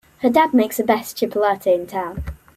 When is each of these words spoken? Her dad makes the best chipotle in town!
Her 0.23 0.31
dad 0.31 0.51
makes 0.51 0.77
the 0.77 0.83
best 0.83 1.15
chipotle 1.17 1.67
in 1.67 1.85
town! 1.85 2.23